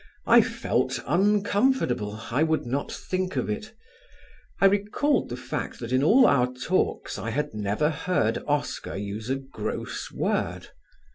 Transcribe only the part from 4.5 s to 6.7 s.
I recalled the fact that in all our